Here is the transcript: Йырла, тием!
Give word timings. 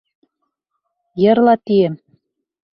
Йырла, 1.23 1.55
тием! 1.65 1.93